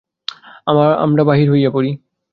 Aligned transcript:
আমরা 0.99 1.23
বাহির 1.23 1.47
হইয়া 1.51 1.71
পড়ি। 1.73 1.91